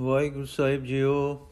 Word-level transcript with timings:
ਵਾਹਿਗੁਰੂ 0.00 0.44
ਸਾਹਿਬ 0.44 0.84
JIO, 0.84 1.48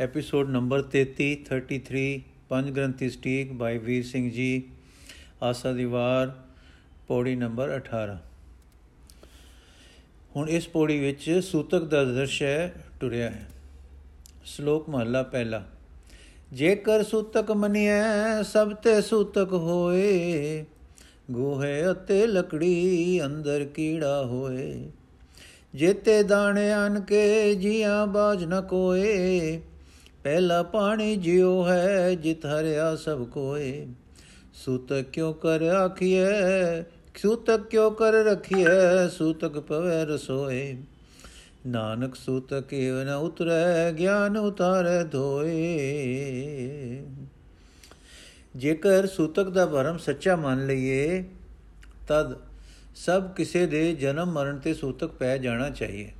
episode 0.00 0.50
number 0.50 0.82
33 0.82 1.34
33 1.46 2.04
ਪੰਜ 2.48 2.70
ਗ੍ਰੰਥੀ 2.70 3.10
ਸਟੀਕ 3.10 3.52
ਬਾਈ 3.52 3.78
ਵੀਰ 3.78 4.04
ਸਿੰਘ 4.04 4.30
ਜੀ, 4.30 4.62
ਆਸਾ 5.42 5.72
ਦੀ 5.72 5.84
ਵਾਰ, 5.84 6.32
ਪੌੜੀ 7.08 7.34
ਨੰਬਰ 7.36 7.74
18 7.76 8.16
ਹੁਣ 10.36 10.48
ਇਸ 10.48 10.68
ਪੌੜੀ 10.68 10.98
ਵਿੱਚ 10.98 11.30
ਸੂਤਕ 11.44 11.84
ਦਾ 11.84 12.04
ਦਰਸ਼ 12.04 12.42
ਹੈ 12.42 12.84
ਟੁਰਿਆ 13.00 13.30
ਹੈ। 13.30 13.46
ਸ਼ਲੋਕ 14.44 14.88
ਮਹਲਾ 14.88 15.22
ਪਹਿਲਾ, 15.22 15.64
ਜੇਕਰ 16.52 17.02
ਸੂਤਕ 17.04 17.50
ਮੰਨਿਐ, 17.52 18.42
ਸਭ 18.42 18.72
ਤੇ 18.74 19.00
ਸੂਤਕ 19.02 19.52
ਹੋਏ। 19.52 20.64
ਗੋਹੇ 21.30 21.90
ਅਤੇ 21.90 22.26
ਲਕੜੀ 22.26 23.20
ਅੰਦਰ 23.26 23.64
ਕੀੜਾ 23.64 24.24
ਹੋਏ। 24.26 24.90
ਜੇਤੇ 25.74 26.22
ਦਾਣੇ 26.22 26.74
ਅਨ 26.74 27.00
ਕੇ 27.00 27.54
ਜੀਆਂ 27.54 28.06
ਬਾਜ 28.06 28.44
ਨ 28.44 28.60
ਕੋਏ। 28.60 29.60
ਪਹਿਲਾ 30.22 30.62
ਪਾਣੀ 30.62 31.16
ਜਿਉ 31.16 31.66
ਹੈ 31.68 32.14
ਜਿਤ 32.14 32.46
ਹਰਿਆ 32.46 32.96
ਸਭ 32.96 33.26
ਕੋਏ। 33.26 33.86
ਸੂਤਕ 34.54 35.02
ਕਿਉ 35.02 35.32
ਕਰ 35.32 35.62
ਆਖੀਐ, 35.62 36.82
ਸੂਤਕ 37.16 37.66
ਕਿਉ 37.66 37.90
ਕਰ 37.90 38.12
ਰਖੀਐ, 38.12 39.08
ਸੂਤਕ 39.08 39.60
ਪਵੈ 39.60 40.04
ਰਸੋਏ। 40.04 40.76
ਨਾਨਕ 41.66 42.14
ਸੂਤਕ 42.14 42.74
ਏਵ 42.74 43.02
ਨ 43.02 43.14
ਉਤਰੈ, 43.14 43.92
ਗਿਆਨ 43.92 44.36
ਉਤਾਰੈ 44.36 45.04
ਧੋਏ। 45.04 47.02
ਜੇਕਰ 48.56 49.06
ਸੂਤਕ 49.06 49.50
ਦਾ 49.50 49.66
ਭਰਮ 49.66 49.98
ਸੱਚਾ 49.98 50.36
ਮੰਨ 50.36 50.66
ਲਈਏ, 50.66 51.24
ਤਦ 52.08 52.47
ਸਭ 53.06 53.30
ਕਿਸੇ 53.30 53.66
ਦੇ 53.66 53.94
ਜਨਮ 53.94 54.32
ਮਰਨ 54.32 54.58
ਤੇ 54.58 54.74
ਸੂਤਕ 54.74 55.06
ਪੈ 55.06 55.38
ਜਾਣਾ 55.38 55.70
ਚਾਹੀਏ। 55.70 56.12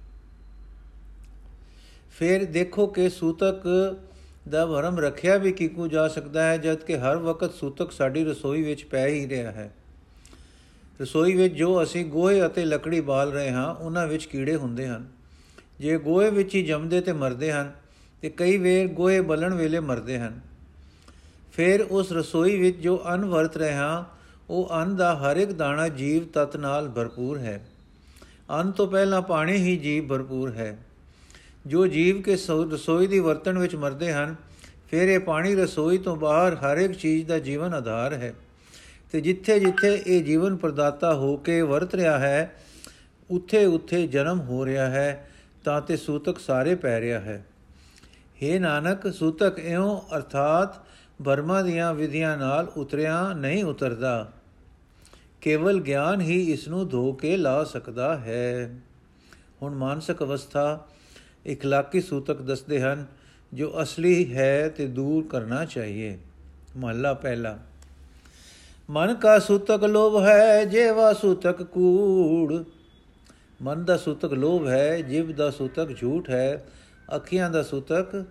ਫਿਰ 2.19 2.45
ਦੇਖੋ 2.45 2.87
ਕਿ 2.87 3.09
ਸੂਤਕ 3.09 3.63
ਦਾ 4.49 4.67
ਭਰਮ 4.67 4.99
ਰੱਖਿਆ 4.99 5.37
ਵੀ 5.37 5.53
ਕਿਕੂ 5.53 5.89
ਜਾ 5.89 6.09
ਸਕਦਾ 6.09 6.47
ਹੈ, 6.47 6.57
ਜਦ 6.57 6.77
ਕਿ 6.77 6.99
ਹਰ 6.99 7.17
ਵਕਤ 7.17 7.55
ਸੂਤਕ 7.55 7.93
ਸਾਡੀ 7.93 8.25
ਰਸੋਈ 8.25 8.63
ਵਿੱਚ 8.63 8.85
ਪੈ 8.85 9.07
ਹੀ 9.09 9.29
ਰਿਹਾ 9.29 9.51
ਹੈ। 9.51 9.75
ਰਸੋਈ 11.03 11.37
ਵਿੱਚ 11.37 11.55
ਜੋ 11.55 11.83
ਅਸੀਂ 11.83 12.07
ਗੋਹੇ 12.07 12.47
ਅਤੇ 12.47 12.65
ਲੱਕੜੀ 12.65 13.01
ਬਾਲ 13.01 13.33
ਰਹੇ 13.33 13.51
ਹਾਂ, 13.51 13.75
ਉਹਨਾਂ 13.75 14.07
ਵਿੱਚ 14.07 14.25
ਕੀੜੇ 14.25 14.57
ਹੁੰਦੇ 14.57 14.89
ਹਨ। 14.89 15.09
ਜੇ 15.81 15.99
ਗੋਹੇ 15.99 16.31
ਵਿੱਚ 16.31 16.55
ਹੀ 16.55 16.63
ਜੰਮਦੇ 16.63 17.01
ਤੇ 17.01 17.13
ਮਰਦੇ 17.13 17.53
ਹਨ, 17.53 17.73
ਤੇ 18.23 18.31
ਕਈ 18.31 18.57
ਵੇਰ 18.57 18.89
ਗੋਹੇ 18.89 19.21
ਬਲਣ 19.21 19.55
ਵੇਲੇ 19.55 19.81
ਮਰਦੇ 19.81 20.19
ਹਨ। 20.19 20.41
ਫਿਰ 21.53 21.83
ਉਸ 21.83 22.13
ਰਸੋਈ 22.13 22.61
ਵਿੱਚ 22.61 22.77
ਜੋ 22.77 23.03
ਅਨ 23.15 23.25
ਵਰਤ 23.25 23.57
ਰਹੇ 23.57 23.75
ਹਾਂ 23.75 24.18
ਉਹ 24.51 24.69
ਅੰਨ 24.73 24.97
ਦਾ 24.97 25.17
ਹਰ 25.17 25.37
ਇੱਕ 25.37 25.53
ਦਾਣਾ 25.53 25.89
ਜੀਵ 25.89 26.27
ਤਤ 26.27 26.57
ਨਾਲ 26.57 26.89
ਭਰਪੂਰ 26.89 27.39
ਹੈ। 27.39 27.67
ਅੰਨ 28.51 28.71
ਤੋਂ 28.71 28.89
ਪਹਿਲਾਂ 28.89 29.23
ਪਾਣੀ 29.23 29.53
ਹੀ 29.53 29.77
ਜੀਵ 29.77 30.09
ਭਰਪੂਰ 30.09 30.53
ਹੈ। 30.53 30.79
ਜੋ 31.67 31.87
ਜੀਵ 31.87 32.23
ਕੇ 32.23 32.37
ਰਸੋਈ 32.73 33.07
ਦੀ 33.07 33.19
ਵਰਤਣ 33.19 33.59
ਵਿੱਚ 33.59 33.77
ਮਰਦੇ 33.77 34.13
ਹਨ, 34.13 34.35
ਫਿਰ 34.91 35.09
ਇਹ 35.09 35.19
ਪਾਣੀ 35.19 35.55
ਰਸੋਈ 35.55 35.99
ਤੋਂ 35.99 36.17
ਬਾਹਰ 36.17 36.55
ਹਰ 36.55 36.77
ਇੱਕ 36.77 36.93
ਚੀਜ਼ 36.93 37.29
ਦਾ 37.29 37.39
ਜੀਵਨ 37.39 37.75
ਆਧਾਰ 37.75 38.13
ਹੈ। 38.13 38.35
ਤੇ 39.13 39.21
ਜਿੱਥੇ 39.21 39.61
ਜਿੱਥੇ 39.61 40.03
ਇਹ 40.07 40.25
ਜੀਵਨ 40.25 40.57
ਪ੍ਰਦਾਤਾ 40.57 41.15
ਹੋ 41.15 41.37
ਕੇ 41.37 41.63
ਵਰਤ 41.63 41.95
ਰਿਹਾ 41.95 42.19
ਹੈ, 42.19 42.55
ਉੱਥੇ 43.31 43.67
ਉੱਥੇ 43.67 44.07
ਜਨਮ 44.07 44.41
ਹੋ 44.41 44.67
ਰਿਹਾ 44.67 44.87
ਹੈ, 44.87 45.31
ਤਾਂ 45.65 45.81
ਤੇ 45.81 45.97
ਸੂਤਕ 45.97 46.39
ਸਾਰੇ 46.39 46.75
ਪੈ 46.75 47.01
ਰਿਹਾ 47.01 47.21
ਹੈ। 47.21 47.47
हे 48.43 48.61
ਨਾਨਕ, 48.61 49.13
ਸੂਤਕ 49.13 49.59
ਇਉਂ 49.59 50.01
ਅਰਥਾਤ 50.17 50.87
ਬਰਮਾ 51.23 51.63
ਦੀਆਂ 51.63 51.95
ਵਿਧੀਆਂ 51.95 52.37
ਨਾਲ 52.37 52.73
ਉਤਰਿਆ 52.77 53.33
ਨਹੀਂ 53.33 53.65
ਉਤਰਦਾ। 53.65 54.33
ਕੇਵਲ 55.49 55.81
ਗਿਆਨ 55.81 56.21
ਹੀ 56.21 56.53
ਇਸ 56.53 56.69
ਨੂੰ 56.69 56.89
ਧੋ 56.89 57.13
ਕੇ 57.13 57.37
ਲਾ 57.37 57.65
ਸਕਦਾ 57.65 58.19
ਹੈ। 58.19 58.81
ਹੁਣ 59.63 59.75
ਮਾਨਸਿਕ 59.75 60.23
ਅਵਸਥਾ 60.23 60.87
ਇਖਲਾਕੀ 61.47 62.01
ਸੂਤਕ 62.01 62.43
ਦੱਸਦੇ 62.43 62.81
ਹਨ, 62.81 63.07
ਜੋ 63.55 63.83
ਅਸਲੀ 63.83 64.35
ਹੈ 64.35 64.69
ਤੇ 64.69 64.87
ਦੂਰ 64.87 65.25
ਕਰਨਾ 65.27 65.65
ਚਾਹੀਏ। 65.65 66.19
ਮਹੱਲਾ 66.77 67.15
ਪਹਿਲਾ। 67.15 67.59
ਮਨ 68.91 69.15
ਕਾ 69.15 69.39
ਸੂਤਕ 69.39 69.85
ਲੋਭ 69.85 70.23
ਹੈ, 70.23 70.65
ਜੇਵਾ 70.65 71.13
ਸੂਤਕ 71.13 71.63
ਕੂੜ। 71.63 72.65
ਮਨ 73.63 73.85
ਦਾ 73.85 73.97
ਸੂਤਕ 73.97 74.33
ਲੋਭ 74.33 74.67
ਹੈ, 74.67 75.01
ਜਿਵ 75.01 75.33
ਦਾ 75.33 75.51
ਸੂਤਕ 75.51 75.99
ਝੂਠ 75.99 76.31
ਹੈ। 76.31 76.67
ਅੱਖੀਆਂ 77.17 77.51
ਦਾ 77.51 77.63
ਸੂਤਕ 77.63 78.25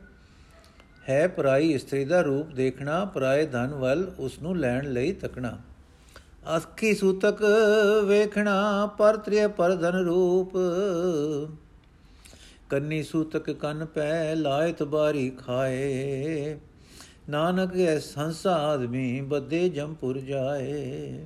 ਹੈ, 1.10 1.28
ਪਰਾਈ 1.28 1.72
ਇਸਤਰੀ 1.72 2.06
ਦਾ 2.06 2.22
ਰੂਪ 2.22 2.54
ਦੇਖਣਾ, 2.54 3.06
ਪਰਾਏ 3.06 3.46
ਧਨ 3.46 3.68
ਵੱਲ 3.68 4.12
ਉਸ 4.20 4.40
ਨੂੰ 4.40 4.58
ਲੈਣ 4.58 4.94
ਲਈ 4.94 5.12
ਤੱਕਣਾ। 5.12 5.58
ਅੱਖੀ 6.56 6.96
ਸੂਤਕ 6.96 7.38
ਵੇਖਣਾ 8.06 8.86
ਪਰਤ੍ਰਿਯ 8.98 9.48
ਪਰਧਨ 9.48 9.96
ਰੂਪ। 9.96 10.52
ਕੰਨੀ 12.70 13.04
ਸੂਤਕ 13.04 13.52
ਕੰਨ 13.52 13.86
ਪੈ 13.86 14.36
ਲਾਇਤ 14.36 14.84
ਬਾਰੀ 14.84 15.30
ਖਾਏ। 15.30 16.60
ਨਾਨਕ 17.30 17.76
ਐ 17.78 18.00
ਸੰਸਾ 18.00 18.56
ਆਦਮੀ 18.56 19.22
ਬੱਦੇ 19.22 19.70
ਜੰਪੁਰ 19.70 20.18
ਜਾਏ। 20.18 21.26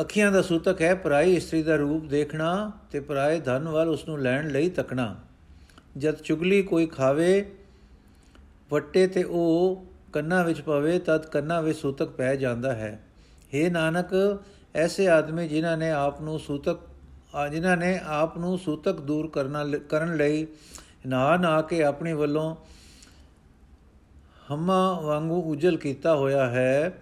ਅੱਖੀਆਂ 0.00 0.32
ਦਾ 0.32 0.42
ਸੂਤਕ 0.42 0.82
ਹੈ 0.82 0.94
ਪਰਾਈ 0.94 1.34
ਇਸਤਰੀ 1.34 1.62
ਦਾ 1.62 1.76
ਰੂਪ 1.76 2.04
ਦੇਖਣਾ 2.04 2.72
ਤੇ 2.90 3.00
ਪਰਾਏ 3.00 3.40
ਧਨ 3.40 3.68
ਵੱਲ 3.68 3.88
ਉਸ 3.88 4.08
ਨੂੰ 4.08 4.22
ਲੈਣ 4.22 4.50
ਲਈ 4.50 4.70
ਤੱਕਣਾ। 4.70 5.16
ਜਦ 5.96 6.14
ਚੁਗਲੀ 6.14 6.62
ਕੋਈ 6.62 6.86
ਖਾਵੇ, 6.86 7.56
ਵੱਟੇ 8.70 9.06
ਤੇ 9.06 9.22
ਉਹ 9.22 9.84
ਕੰਨਾਂ 10.12 10.44
ਵਿੱਚ 10.44 10.60
ਪਵੇ, 10.60 10.98
ਤਦ 10.98 11.26
ਕੰਨਾਂ 11.26 11.62
ਵਿੱਚ 11.62 11.78
ਸੂਤਕ 11.78 12.08
ਪੈ 12.08 12.36
ਜਾਂਦਾ 12.36 12.72
ਹੈ। 12.72 13.07
हे 13.54 13.70
ਨਾਨਕ, 13.70 14.40
ਐਸੇ 14.74 15.08
ਆਦਮੀ 15.08 15.48
ਜਿਨ੍ਹਾਂ 15.48 15.76
ਨੇ 15.76 15.90
ਆਪ 15.90 16.20
ਨੂੰ 16.20 16.38
ਸੂਤਕ 16.38 16.78
ਜਿਨ੍ਹਾਂ 17.50 17.76
ਨੇ 17.76 18.00
ਆਪ 18.06 18.38
ਨੂੰ 18.38 18.58
ਸੂਤਕ 18.58 19.00
ਦੂਰ 19.00 19.28
ਕਰਨਾ 19.28 19.64
ਕਰਨ 19.88 20.16
ਲਈ 20.16 20.46
ਨਾ 21.06 21.36
ਨਾ 21.36 21.60
ਕੇ 21.62 21.82
ਆਪਣੀ 21.84 22.12
ਵੱਲੋਂ 22.12 22.54
ਹਮਾ 24.54 25.00
ਵਾਂਗੂ 25.00 25.40
ਉਜਲ 25.42 25.76
ਕੀਤਾ 25.76 26.14
ਹੋਇਆ 26.16 26.48
ਹੈ 26.50 26.92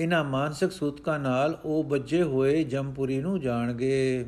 ਇਹਨਾਂ 0.00 0.24
ਮਾਨਸਿਕ 0.24 0.72
ਸੂਤਕਾਂ 0.72 1.18
ਨਾਲ 1.18 1.58
ਉਹ 1.64 1.84
ਬੱਜੇ 1.84 2.22
ਹੋਏ 2.22 2.64
ਜੰਪੁਰੀ 2.64 3.20
ਨੂੰ 3.20 3.40
ਜਾਣਗੇ। 3.40 4.24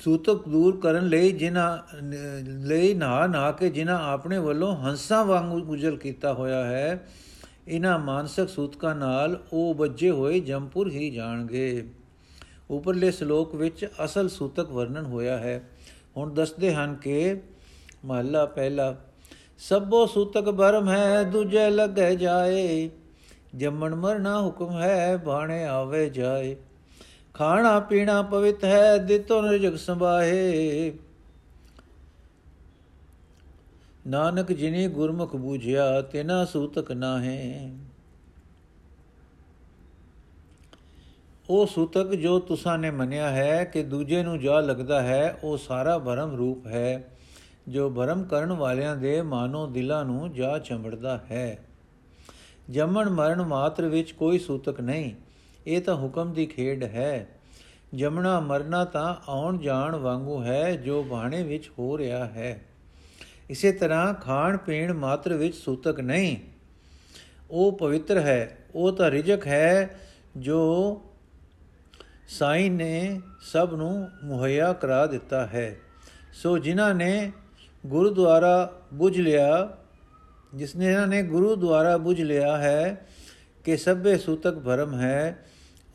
ਸੂਤਕ 0.00 0.48
ਦੂਰ 0.48 0.80
ਕਰਨ 0.80 1.06
ਲਈ 1.06 1.30
ਜਿਨ੍ਹਾਂ 1.32 1.78
ਲਈ 2.66 2.94
ਨਾ 2.94 3.26
ਨਾ 3.26 3.50
ਕੇ 3.52 3.70
ਜਿਨ੍ਹਾਂ 3.70 3.98
ਆਪਣੇ 4.12 4.38
ਵੱਲੋਂ 4.38 4.76
ਹੰਸਾਂ 4.76 5.24
ਵਾਂਗੂ 5.24 5.72
ਉਜਲ 5.72 5.96
ਕੀਤਾ 5.96 6.32
ਹੋਇਆ 6.32 6.64
ਹੈ 6.64 7.08
ਇਹਨਾਂ 7.68 7.98
ਮਾਨਸਿਕ 7.98 8.48
ਸੂਤਕਾਂ 8.48 8.94
ਨਾਲ 8.94 9.44
ਉਹ 9.52 9.74
ਬੱਜੇ 9.74 10.10
ਹੋਏ 10.10 10.40
ਜੰਪੁਰ 10.40 10.90
ਹੀ 10.90 11.10
ਜਾਣਗੇ। 11.10 11.88
ਉਪਰਲੇ 12.70 13.10
ਸ਼ਲੋਕ 13.10 13.54
ਵਿੱਚ 13.54 13.88
ਅਸਲ 14.04 14.28
ਸੂਤਕ 14.28 14.70
ਵਰਣਨ 14.70 15.04
ਹੋਇਆ 15.06 15.38
ਹੈ। 15.38 15.68
ਹੁਣ 16.16 16.34
ਦੱਸਦੇ 16.34 16.74
ਹਨ 16.74 16.94
ਕਿ 16.94 17.36
ਮਹੱਲਾ 18.04 18.46
ਪਹਿਲਾ, 18.46 18.96
ਸਭੋ 19.58 20.06
ਸੂਤਕ 20.06 20.50
ਬਰਮ 20.50 20.88
ਹੈ, 20.88 21.22
ਦੂਜੇ 21.22 21.70
ਲੱਗੇ 21.70 22.16
ਜਾਏ, 22.16 22.90
ਜੰਮਣ 23.56 23.94
ਮਰਨਾ 23.94 24.42
ਹੁਕਮ 24.42 24.70
ਹੈ, 24.70 25.16
ਬਾਣੇ 25.16 25.64
ਆਵੇ 25.64 26.10
ਜਾਏ। 26.10 26.56
ਖਾਣਾ 27.34 27.80
ਪੀਣਾ 27.80 28.22
ਪਵਿੱਤ 28.22 28.64
ਹੈ, 28.64 28.96
ਦਿੱਤੋ 28.96 29.42
ਨਿਰਜਗ 29.42 29.76
ਸੰਭਾਹੇ 29.76 30.92
ਨਾਨਕ 34.06 34.52
ਜਿਨੇ 34.52 34.88
ਗੁਰਮੁਖ 34.88 35.36
ਬੂਝਿਆ, 35.36 36.00
ਤੇਨਾ 36.02 36.44
ਸੂਤਕ 36.44 36.92
ਨਾਹੇ। 36.92 37.70
ਉਹ 41.50 41.66
ਸੂਤਕ 41.66 42.14
ਜੋ 42.14 42.38
ਤੁਸਾਂ 42.38 42.78
ਨੇ 42.78 42.90
ਮੰਨਿਆ 42.90 43.30
ਹੈ 43.30 43.64
ਕਿ 43.64 43.82
ਦੂਜੇ 43.82 44.22
ਨੂੰ 44.22 44.38
ਜਾ 44.40 44.60
ਲੱਗਦਾ 44.60 45.02
ਹੈ, 45.02 45.38
ਉਹ 45.44 45.56
ਸਾਰਾ 45.56 45.98
ਭਰਮ 45.98 46.36
ਰੂਪ 46.36 46.66
ਹੈ, 46.66 47.08
ਜੋ 47.68 47.90
ਭਰਮ 47.90 48.22
ਕਰਨ 48.24 48.52
ਵਾਲਿਆਂ 48.52 48.96
ਦੇ 48.96 49.22
ਮਾਨੋ 49.22 49.66
ਦਿਲਾਂ 49.66 50.04
ਨੂੰ 50.04 50.32
ਜਾ 50.32 50.58
ਚੰਬੜਦਾ 50.58 51.16
ਹੈ। 51.30 51.58
ਜੰਮਣ 52.70 53.08
ਮਰਨ 53.08 53.42
ਮਾਤਰ 53.42 53.88
ਵਿੱਚ 53.88 54.12
ਕੋਈ 54.12 54.38
ਸੂਤਕ 54.38 54.80
ਨਹੀਂ, 54.80 55.12
ਇਹ 55.66 55.82
ਤਾਂ 55.82 55.94
ਹੁਕਮ 55.96 56.32
ਦੀ 56.32 56.46
ਖੇਡ 56.46 56.84
ਹੈ। 56.84 57.26
ਜਮਣਾ 57.94 58.40
ਮਰਨਾ 58.40 58.84
ਤਾਂ 58.84 59.14
ਆਉਣ 59.28 59.58
ਜਾਣ 59.58 59.96
ਵਾਂਗੂ 59.96 60.42
ਹੈ, 60.42 60.76
ਜੋ 60.76 61.02
ਬਾਣੇ 61.02 61.42
ਵਿੱਚ 61.42 61.70
ਹੋ 61.78 61.98
ਰਿਹਾ 61.98 62.24
ਹੈ। 62.24 62.60
ਇਸੇ 63.50 63.72
ਤਰ੍ਹਾਂ 63.72 64.14
ਖਾਣ 64.14 64.56
ਪੀਣ 64.56 64.92
ਮਾਤਰ 64.92 65.34
ਵਿੱਚ 65.34 65.56
ਸੂਤਕ 65.56 66.00
ਨਹੀਂ। 66.00 66.36
ਉਹ 67.50 67.78
ਪਵਿੱਤਰ 67.78 68.18
ਹੈ, 68.18 68.58
ਉਹ 68.74 68.92
ਤਾਂ 68.92 69.10
ਰਿਜਕ 69.10 69.46
ਹੈ 69.46 70.00
ਜੋ 70.36 71.02
ਸਾਈ 72.28 72.68
ਨੇ 72.68 73.20
ਸਭ 73.40 73.70
ਨੂੰ 73.76 74.08
ਮੁਹੱਈਆ 74.24 74.72
ਕਰਾ 74.72 75.06
ਦਿੱਤਾ 75.06 75.46
ਹੈ। 75.46 75.76
ਸੋ 76.32 76.58
ਜਿਨ੍ਹਾਂ 76.58 76.94
ਨੇ 76.94 77.32
ਗੁਰੂ 77.86 78.10
ਦੁਆਰਾ 78.10 78.72
ਬੁਝ 78.94 79.20
ਲਿਆ, 79.20 79.76
ਜਿਸਨੇ 80.54 80.86
ਇਹਨਾਂ 80.86 81.06
ਨੇ 81.06 81.22
ਗੁਰੂ 81.22 81.56
ਦੁਆਰਾ 81.56 81.96
ਬੁਝ 81.96 82.22
ਲਿਆ 82.22 82.58
ਹੈ 82.58 83.06
ਕਿ 83.64 83.76
ਸਭੇ 83.76 84.18
ਸੂਤਕ 84.18 84.58
ਭਰਮ 84.58 84.94
ਹੈ, 84.94 85.44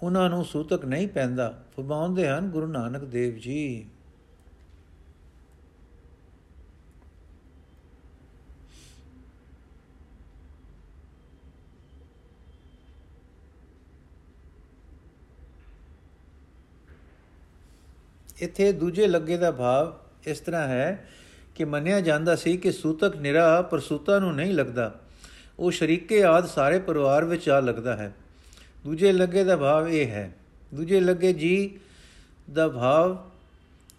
ਉਹਨਾਂ 0.04 0.30
ਨੂੰ 0.30 0.46
ਸੂਤਕ 0.46 0.86
ਨਹੀਂ 0.86 1.07
ਪੈਂਦਾ। 1.07 1.63
ਫਰਮਾਉਂਦੇ 1.78 2.28
ਹਨ 2.28 2.50
ਗੁਰੂ 2.50 2.68
ਨਾਨਕ 2.68 3.04
ਦੇਵ 3.04 3.38
ਜੀ। 3.38 3.90
ਇੱਥੇ 18.39 18.71
ਦੂਜੇ 18.71 19.07
ਲੱਗੇ 19.07 19.38
ਦਾ 19.38 19.51
ਭਾਵ 19.51 19.94
ਇਸ 20.27 20.39
ਤਰ੍ਹਾਂ 20.39 20.68
ਹੈ 20.68 21.09
ਕਿ 21.56 21.65
ਮੰਨਿਆ 21.65 22.01
ਜਾਂਦਾ 22.01 22.36
ਸੀ 22.36 22.57
ਕਿ 22.57 22.71
ਸੂਤਕ 22.71 23.15
ਨਿਰਾ 23.15 23.62
ਪਰ 23.62 23.80
ਸੂਤਾ 23.80 24.19
ਨੂੰ 24.19 24.36
ਨਹੀਂ 24.36 24.53
ਲੱਗਦਾ। 24.53 25.00
ਉਹ 25.59 25.71
ਸ਼ਰੀਕੇ 25.71 26.24
ਆਦ 26.24 26.45
ਸਾਰੇ 26.45 26.80
ਪਰਿਵਾਰ 26.80 27.25
ਵਿੱਚ 27.25 27.50
ਆ 27.50 27.59
ਲੱਗਦਾ 27.59 27.95
ਹੈ। 27.95 28.13
ਦੂਜੇ 28.83 29.12
ਲੱਗੇ 29.12 29.44
ਦਾ 29.44 29.57
ਭਾਵ 29.57 29.88
ਇਹ 29.88 30.07
ਹੈ। 30.07 30.31
ਦੂਜੇ 30.74 31.00
ਲੱਗੇ 31.00 31.33
ਜੀ 31.33 31.80
ਦਾ 32.53 32.68
ਭਾਵ 32.69 33.18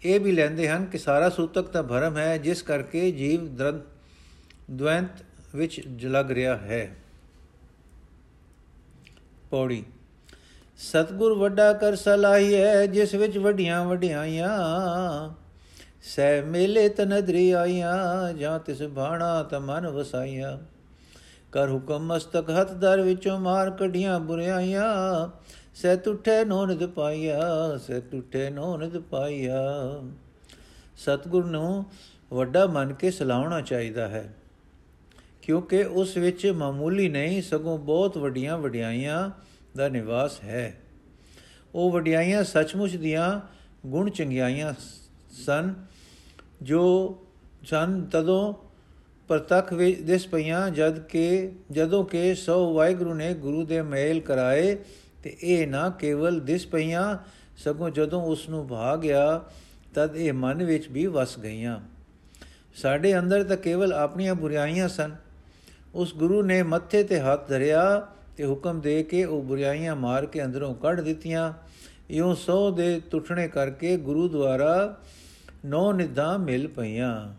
ਇਹ 0.03 0.19
ਵੀ 0.19 0.31
ਲੈਂਦੇ 0.31 0.69
ਹਨ 0.69 0.85
ਕਿ 0.85 0.97
ਸਾਰਾ 0.97 1.29
ਸੂਤਕ 1.29 1.61
ਤਾਂ 1.61 1.83
ਭਰਮ 1.83 2.17
ਹੈ, 2.17 2.37
ਜਿਸ 2.37 2.61
ਕਰਕੇ 2.61 3.11
ਜੀਵ 3.11 3.55
ਦਵੈਂਤ 4.71 5.25
ਵਿੱਚ 5.55 5.81
ਜਲਗ 5.87 6.31
ਰਿਹਾ 6.31 6.57
ਹੈ। 6.57 6.95
ਪੌੜੀ 9.49 9.83
ਸਤਗੁਰ 10.81 11.33
ਵੱਡਾ 11.33 11.71
ਕਰ 11.73 11.95
ਸਲਾਹੀਐ, 11.95 12.85
ਜਿਸ 12.85 13.13
ਵਿੱਚ 13.15 13.37
ਵੱਡੀਆਂ 13.37 13.83
ਵਡਿਆਈਆਂ। 13.85 14.49
ਸੈ 16.05 16.41
ਮੇਲੇ 16.41 16.87
ਤਨਦਰੀ 16.89 17.49
ਆਈਆਂ, 17.51 18.33
ਜਾਂ 18.33 18.57
ਤਿਸ 18.59 18.81
ਬਾਣਾ 18.89 19.41
ਤਮਨ 19.43 19.87
ਵਸਾਈਆਂ। 19.87 20.57
ਕਰ 21.51 21.69
ਹੁਕਮ 21.69 22.05
ਮਸਤਕ 22.05 22.49
ਹੱਥ 22.51 22.71
ਦਰ 22.73 23.01
ਵਿੱਚੋਂ 23.01 23.37
ਮਾਰ 23.39 23.69
ਕਢੀਆਂ 23.71 24.19
ਬੁਰਿਆਈਆਂ। 24.19 24.87
ਸੈ 25.75 25.95
ਟੁੱਟੇ 25.95 26.43
ਨੋਨਦ 26.45 26.85
ਪਾਈਆ, 26.87 27.77
ਸੈ 27.77 27.99
ਟੁੱਟੇ 28.01 28.49
ਨੋਨਦ 28.49 28.97
ਪਾਈਆ। 29.01 29.61
ਸਤਗੁਰ 30.97 31.45
ਨੂੰ 31.45 31.85
ਵੱਡਾ 32.31 32.65
ਮੰਨ 32.67 32.93
ਕੇ 32.93 33.11
ਸਲਾਉਣਾ 33.11 33.61
ਚਾਹੀਦਾ 33.61 34.07
ਹੈ, 34.07 34.25
ਕਿਉਂਕਿ 35.41 35.83
ਉਸ 35.83 36.17
ਵਿੱਚ 36.17 36.47
ਮਾਮੂਲੀ 36.47 37.07
ਨਹੀਂ, 37.09 37.41
ਸਗੋਂ 37.41 37.77
ਬਹੁਤ 37.77 38.17
ਵੱਡੀਆਂ 38.17 38.57
ਵਡਿਆਈਆਂ। 38.57 39.29
ਦਾ 39.77 39.89
ਨਿਵਾਸ 39.89 40.43
ਹੈ। 40.43 40.77
ਉਹ 41.75 41.91
ਵਡਿਆਈਆਂ 41.91 42.43
ਸੱਚਮੁੱਚ 42.43 42.95
ਦੀਆਂ 42.95 43.41
ਗੁਣ 43.85 44.09
ਚੰਗਿਆਈਆਂ 44.09 44.73
ਸਨ, 45.45 45.73
ਜੋ 46.61 47.17
ਜਨ 47.63 48.05
ਤਦੋਂ 48.11 48.53
ਪ੍ਰਤੱਖ 49.27 49.73
ਵਿੱਚ 49.73 50.01
ਦਿਸ 50.01 50.27
ਪਈਆਂ, 50.27 50.69
ਜਦ 50.69 50.99
ਕਿ, 50.99 51.51
ਜਦੋਂ 51.71 52.05
ਕਿ 52.05 52.35
ਸੋ 52.35 52.73
ਵਾਹਿਗੁਰੂ 52.73 53.13
ਨੇ 53.13 53.33
ਗੁਰੂ 53.33 53.65
ਦੇ 53.65 53.81
ਮੇਲ 53.81 54.19
ਕਰਾਏ 54.19 54.77
ਤੇ 55.23 55.37
ਇਹ 55.43 55.67
ਨਾ 55.67 55.89
ਕੇਵਲ 55.89 56.39
ਦਿਸ 56.39 56.67
ਪਈਆਂ, 56.67 57.17
ਸਗੋਂ 57.57 57.89
ਜਦੋਂ 57.89 58.23
ਉਸ 58.23 58.49
ਨੂੰ 58.49 58.67
ਭਾ 58.67 58.95
ਗਿਆ, 58.95 59.41
ਤਦ 59.93 60.15
ਇਹ 60.15 60.33
ਮਨ 60.33 60.63
ਵਿੱਚ 60.63 60.89
ਵੀ 60.89 61.05
ਵਸ 61.05 61.39
ਗਈਆਂ। 61.39 61.79
ਸਾਡੇ 62.75 63.19
ਅੰਦਰ 63.19 63.43
ਤਾਂ 63.43 63.57
ਕੇਵਲ 63.57 63.93
ਆਪਣੀਆਂ 63.93 64.35
ਬੁਰਾਈਆਂ 64.35 64.89
ਸਨ। 64.89 65.15
ਉਸ 65.95 66.15
ਗੁਰੂ 66.15 66.41
ਨੇ 66.41 66.63
ਮੱਥੇ 66.63 67.03
ਤੇ 67.03 67.19
ਹੱਥ 67.19 67.47
ਧਰਿਆ 67.47 68.07
ਤੇ 68.37 68.45
ਹੁਕਮ 68.45 68.81
ਦੇ 68.81 69.03
ਕੇ 69.03 69.25
ਉਹ 69.25 69.43
ਬੁਰਾਈਆਂ 69.43 69.95
ਮਾਰ 69.95 70.25
ਕੇ 70.25 70.43
ਅੰਦਰੋਂ 70.43 70.75
ਕੱਢ 70.75 71.01
ਦਿੱਤੀਆਂ। 71.01 71.53
ਇਉਂ 72.09 72.35
ਸੋ 72.35 72.71
ਦੇ 72.71 73.01
ਟੁੱਟਣੇ 73.11 73.47
ਕਰਕੇ 73.47 73.97
ਗੁਰੂ 73.97 74.29
ਦੁਆਰਾ 74.29 74.97
ਨੌ 75.65 75.91
ਨਿਦਾਂ 75.91 76.39
ਮਿਲ 76.39 76.67
ਪਈਆਂ। 76.67 77.33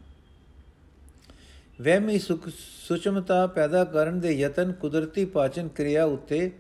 ਵਹਿਮੀ 1.82 2.18
ਸੁਖ 2.18 2.48
ਸੁਚਮਤਾ 2.88 3.46
ਪੈਦਾ 3.46 3.84
ਕਰਨ 3.84 4.20
ਦੇ 4.20 4.32
ਯਤਨ 4.32 4.72
ਕੁਦਰਤੀ 4.72 5.24
ਪਾਚਨ 5.24 5.68
ਕਿਰਿਆ 5.68 6.04
ਉੱਤੇ 6.04 6.50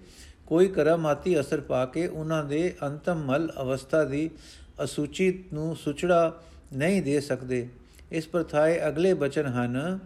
ਕੋਈ 0.46 0.68
ਕਰਮਾਤੀ 0.68 1.40
ਅਸਰ 1.40 1.60
ਪਾ 1.60 1.86
ਕੇ 1.86 2.06
ਉਹਨਾਂ 2.06 2.44
ਦੇ 2.44 2.74
ਅੰਤਮ 2.86 3.24
ਮਲ 3.24 3.52
ਅਵਸਥਾ 3.62 4.04
ਦੀ 4.04 4.30
ਅਸੂਚੀ 4.84 5.44
ਨੂੰ 5.52 5.76
ਸੁਚੜਾ 5.76 6.40
ਨਹੀਂ 6.76 7.02
ਦੇ 7.02 7.20
ਸਕਦੇ। 7.20 7.68
ਇਸ 8.12 8.28
ਪ੍ਰਥਾਏ 8.28 8.88
ਅਗਲੇ 8.88 9.14
ਬਚਨ 9.14 9.46
ਹਨ, 9.46 9.98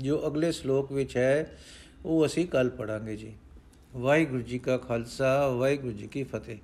ਜੋ 0.00 0.26
ਅਗਲੇ 0.26 0.52
ਸ਼ਲੋਕ 0.52 0.92
ਵਿੱਚ 0.92 1.16
ਹੈ 1.16 1.58
ਉਹ 2.06 2.26
ਅਸੀਂ 2.26 2.46
ਕੱਲ 2.46 2.70
ਪੜਾਂਗੇ 2.70 3.16
ਜੀ। 3.16 3.32
ਵਾਹਿਗੁਰੂ 3.96 4.42
ਜੀ 4.42 4.58
ਕਾ 4.58 4.76
ਖਾਲਸਾ 4.76 5.48
ਵਾਹਿਗੁਰੂ 5.48 5.92
ਜੀ 5.92 6.06
ਕੀ 6.06 6.24
ਫਤਿਹ। 6.24 6.58